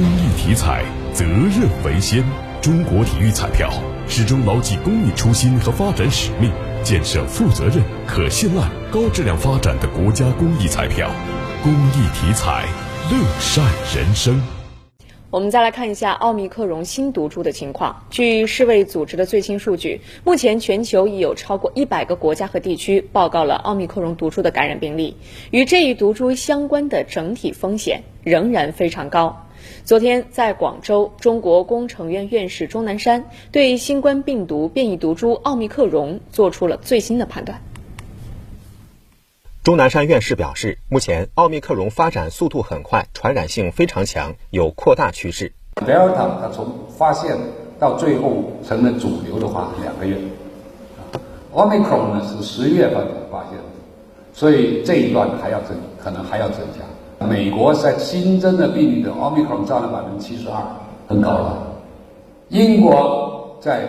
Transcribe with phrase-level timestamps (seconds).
[0.00, 2.24] 公益体彩，责任为先。
[2.62, 3.70] 中国体育彩票
[4.08, 6.50] 始终牢记公益初心和发展使命，
[6.82, 11.10] 建设负责任、可信赖、高质量发展的国家公益彩票。
[11.62, 12.64] 公益体彩，
[13.10, 13.62] 乐善
[13.94, 14.40] 人生。
[15.28, 18.04] 我们再来看一下奥密克戎新毒株的情况。
[18.08, 25.18] 据世卫组织的最新数据，目前全球已有超过一百个国家和地区报告了奥密克戎毒株的感染病例，
[25.50, 29.46] 与这一毒株相关的整体风险仍然非常高。
[29.84, 37.60] 昨天，在广州，中国工程院院士钟南山对新冠病毒变异毒株奥密克戎做出了最新的判断。
[39.62, 45.52] 钟南山院士表示，目前奥密克戎发展速度很快，传染性非常强，有扩大趋势。
[45.86, 47.36] Delta 它从发现
[47.78, 50.16] 到最后成了主流的话，两个月。
[51.52, 53.64] 奥密克戎呢是十月份发现的，
[54.32, 56.84] 所以这一段还要增，可能还要增加。
[57.28, 60.62] 美国在新增的病例的奥密克戎占了百分之七十二，
[61.06, 61.62] 很高了。
[62.48, 63.88] 英国在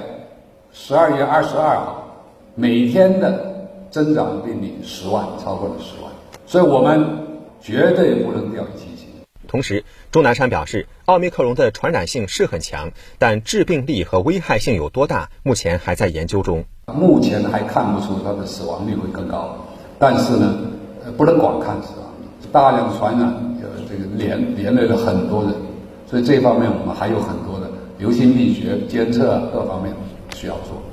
[0.72, 2.04] 十二月二十二号
[2.56, 3.50] 每天的。
[3.92, 6.10] 增长的病例十万，超过了十万，
[6.46, 7.06] 所以我们
[7.60, 9.10] 绝对不能掉以轻心。
[9.50, 16.64] 同时，钟南山表示，奥密克戎的传染性是很强，但致病力和危害性有多大，目前还在研究中。
[16.86, 19.58] 目前还看不出它的死亡率会更高，
[20.00, 20.58] 但是呢，
[21.18, 22.11] 不能光看死亡，
[22.52, 23.28] 大量传染，
[23.62, 25.54] 呃，这个连连累了很多人，
[26.06, 29.94] 所以这方面我们还有很多的流行病学监测各方面
[30.36, 30.91] 需要做。